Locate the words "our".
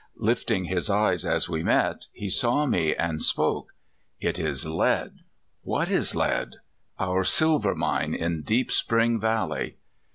7.07-7.23